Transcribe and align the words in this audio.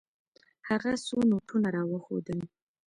هغه 0.69 0.91
څو 1.05 1.17
نوټونه 1.29 1.67
راوښودل. 1.75 2.39